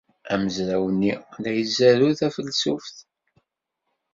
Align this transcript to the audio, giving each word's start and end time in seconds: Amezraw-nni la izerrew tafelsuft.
Amezraw-nni 0.33 1.13
la 1.41 1.51
izerrew 1.63 2.13
tafelsuft. 2.19 2.95